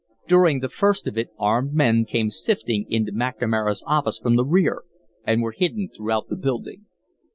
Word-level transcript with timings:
During 0.27 0.61
the 0.61 0.67
first 0.69 1.05
of 1.05 1.15
it 1.15 1.29
armed 1.37 1.75
men 1.75 2.05
came 2.05 2.31
sifting 2.31 2.87
into 2.89 3.11
McNamara's 3.11 3.83
office 3.85 4.17
from 4.17 4.35
the 4.35 4.43
rear 4.43 4.81
and 5.25 5.43
were 5.43 5.51
hidden 5.55 5.89
throughout 5.89 6.27
the 6.27 6.35
building. 6.35 6.87